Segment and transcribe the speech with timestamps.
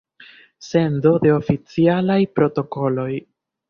[0.69, 3.11] Sendo de oficialaj protokoloj.